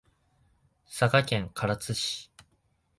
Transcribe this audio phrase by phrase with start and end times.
[0.87, 2.31] 佐賀県唐津市